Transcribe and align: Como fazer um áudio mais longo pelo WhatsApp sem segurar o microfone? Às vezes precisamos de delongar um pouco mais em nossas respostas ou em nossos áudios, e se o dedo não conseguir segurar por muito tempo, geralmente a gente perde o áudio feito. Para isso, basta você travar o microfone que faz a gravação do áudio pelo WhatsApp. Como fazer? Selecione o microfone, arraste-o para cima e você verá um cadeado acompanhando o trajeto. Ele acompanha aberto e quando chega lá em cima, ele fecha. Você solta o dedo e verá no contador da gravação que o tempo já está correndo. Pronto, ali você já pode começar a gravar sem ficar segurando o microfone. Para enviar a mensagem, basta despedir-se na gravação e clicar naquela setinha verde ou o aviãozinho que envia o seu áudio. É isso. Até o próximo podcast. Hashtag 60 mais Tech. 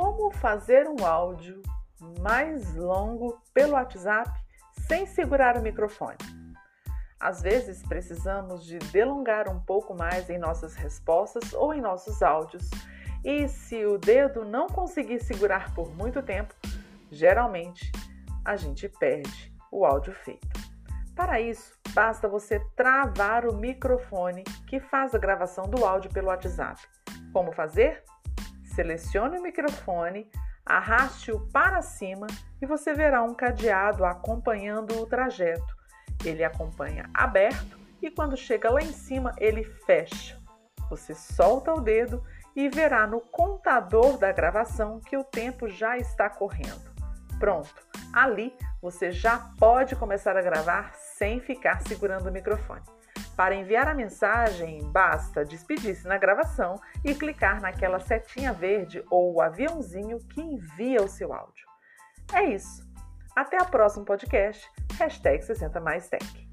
Como 0.00 0.30
fazer 0.30 0.88
um 0.88 1.04
áudio 1.04 1.60
mais 2.22 2.74
longo 2.74 3.38
pelo 3.52 3.74
WhatsApp 3.74 4.30
sem 4.88 5.04
segurar 5.04 5.58
o 5.58 5.60
microfone? 5.60 6.16
Às 7.20 7.42
vezes 7.42 7.82
precisamos 7.82 8.64
de 8.64 8.78
delongar 8.78 9.46
um 9.46 9.60
pouco 9.60 9.94
mais 9.94 10.30
em 10.30 10.38
nossas 10.38 10.74
respostas 10.74 11.52
ou 11.52 11.74
em 11.74 11.82
nossos 11.82 12.22
áudios, 12.22 12.70
e 13.22 13.46
se 13.46 13.84
o 13.84 13.98
dedo 13.98 14.42
não 14.42 14.68
conseguir 14.68 15.22
segurar 15.22 15.74
por 15.74 15.94
muito 15.94 16.22
tempo, 16.22 16.54
geralmente 17.10 17.92
a 18.42 18.56
gente 18.56 18.88
perde 18.88 19.54
o 19.70 19.84
áudio 19.84 20.14
feito. 20.14 20.48
Para 21.14 21.42
isso, 21.42 21.78
basta 21.92 22.26
você 22.26 22.58
travar 22.74 23.44
o 23.44 23.54
microfone 23.54 24.44
que 24.66 24.80
faz 24.80 25.14
a 25.14 25.18
gravação 25.18 25.66
do 25.68 25.84
áudio 25.84 26.10
pelo 26.10 26.28
WhatsApp. 26.28 26.80
Como 27.34 27.52
fazer? 27.52 28.02
Selecione 28.74 29.38
o 29.38 29.42
microfone, 29.42 30.30
arraste-o 30.64 31.40
para 31.48 31.82
cima 31.82 32.26
e 32.62 32.66
você 32.66 32.94
verá 32.94 33.22
um 33.22 33.34
cadeado 33.34 34.04
acompanhando 34.04 35.00
o 35.00 35.06
trajeto. 35.06 35.76
Ele 36.24 36.44
acompanha 36.44 37.10
aberto 37.12 37.78
e 38.00 38.10
quando 38.10 38.36
chega 38.36 38.70
lá 38.70 38.80
em 38.80 38.92
cima, 38.92 39.34
ele 39.38 39.64
fecha. 39.64 40.40
Você 40.88 41.14
solta 41.14 41.72
o 41.72 41.80
dedo 41.80 42.22
e 42.54 42.68
verá 42.68 43.06
no 43.06 43.20
contador 43.20 44.16
da 44.18 44.32
gravação 44.32 45.00
que 45.00 45.16
o 45.16 45.24
tempo 45.24 45.68
já 45.68 45.98
está 45.98 46.28
correndo. 46.28 46.90
Pronto, 47.38 47.74
ali 48.12 48.54
você 48.80 49.10
já 49.10 49.38
pode 49.58 49.96
começar 49.96 50.36
a 50.36 50.42
gravar 50.42 50.92
sem 50.94 51.40
ficar 51.40 51.80
segurando 51.82 52.28
o 52.28 52.32
microfone. 52.32 52.82
Para 53.36 53.54
enviar 53.54 53.88
a 53.88 53.94
mensagem, 53.94 54.82
basta 54.90 55.44
despedir-se 55.44 56.06
na 56.06 56.18
gravação 56.18 56.74
e 57.04 57.14
clicar 57.14 57.60
naquela 57.60 57.98
setinha 57.98 58.52
verde 58.52 59.02
ou 59.10 59.34
o 59.34 59.40
aviãozinho 59.40 60.18
que 60.28 60.40
envia 60.40 61.02
o 61.02 61.08
seu 61.08 61.32
áudio. 61.32 61.66
É 62.34 62.44
isso. 62.44 62.88
Até 63.34 63.58
o 63.62 63.66
próximo 63.66 64.04
podcast. 64.04 64.68
Hashtag 64.98 65.42
60 65.42 65.80
mais 65.80 66.08
Tech. 66.08 66.49